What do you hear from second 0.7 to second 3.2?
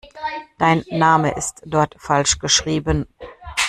Name ist dort falsch geschrieben.